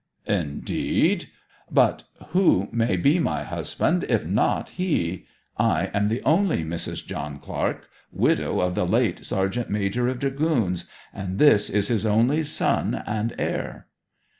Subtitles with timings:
[0.25, 1.29] 'Indeed.
[1.69, 5.27] But who may be my husband, if not he?
[5.59, 7.05] I am the only Mrs.
[7.05, 12.41] John Clark, widow of the late Sergeant Major of Dragoons, and this is his only
[12.41, 13.85] son and heir.'